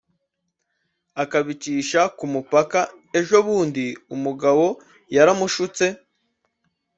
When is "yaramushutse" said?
5.15-5.85